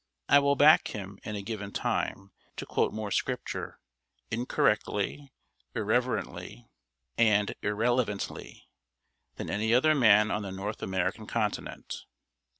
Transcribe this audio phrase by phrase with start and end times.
[0.27, 3.77] I will "back" him in a given time to quote more Scripture,
[4.31, 5.31] incorrectly,
[5.75, 6.65] irreverently,
[7.19, 8.67] and irrelevantly,
[9.35, 12.05] than any other man on the North American continent.